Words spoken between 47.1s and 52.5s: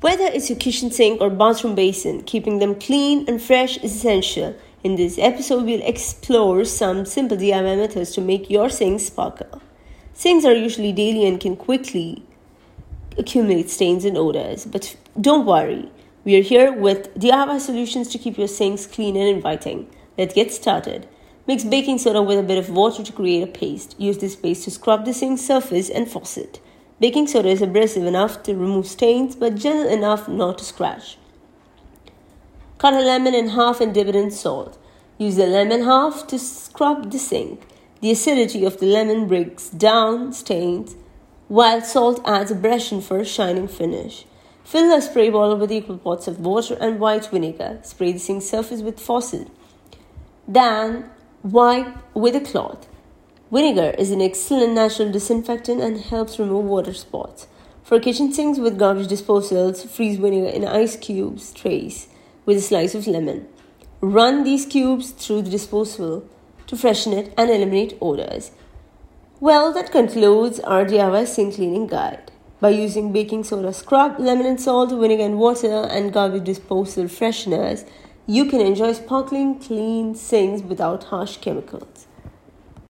vinegar. Spray the sink surface with faucet. Then wipe with a